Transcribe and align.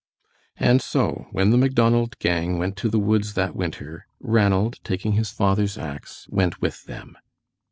And 0.57 0.81
so, 0.81 1.27
when 1.31 1.51
the 1.51 1.59
Macdonald 1.59 2.17
gang 2.17 2.57
went 2.57 2.75
to 2.77 2.89
the 2.89 2.97
woods 2.97 3.35
that 3.35 3.55
winter, 3.55 4.07
Ranald, 4.19 4.77
taking 4.83 5.11
his 5.11 5.29
father's 5.29 5.77
ax, 5.77 6.25
went 6.31 6.59
with 6.59 6.85
them. 6.85 7.19